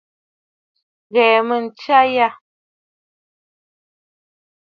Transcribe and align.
Ghɛ̀ɛ 1.13 1.39
mèʼe 1.47 1.61
ntsàʼà 1.65 2.05
jyâ. 2.13 2.27